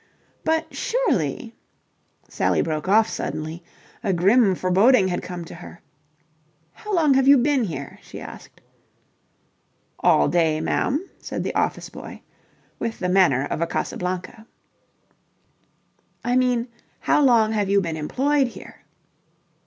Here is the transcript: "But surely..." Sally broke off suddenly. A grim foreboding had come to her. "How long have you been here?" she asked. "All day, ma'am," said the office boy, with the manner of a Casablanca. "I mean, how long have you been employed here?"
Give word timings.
"But 0.43 0.75
surely..." 0.75 1.53
Sally 2.27 2.63
broke 2.63 2.87
off 2.87 3.07
suddenly. 3.07 3.63
A 4.03 4.13
grim 4.13 4.55
foreboding 4.55 5.09
had 5.09 5.21
come 5.21 5.45
to 5.45 5.53
her. 5.53 5.81
"How 6.73 6.91
long 6.95 7.13
have 7.13 7.27
you 7.27 7.37
been 7.37 7.65
here?" 7.65 7.99
she 8.01 8.19
asked. 8.19 8.61
"All 9.99 10.27
day, 10.27 10.59
ma'am," 10.59 11.07
said 11.19 11.43
the 11.43 11.53
office 11.53 11.91
boy, 11.91 12.23
with 12.79 12.97
the 12.97 13.09
manner 13.09 13.45
of 13.45 13.61
a 13.61 13.67
Casablanca. 13.67 14.47
"I 16.25 16.35
mean, 16.35 16.67
how 17.01 17.21
long 17.21 17.51
have 17.51 17.69
you 17.69 17.79
been 17.79 17.95
employed 17.95 18.47
here?" 18.47 18.81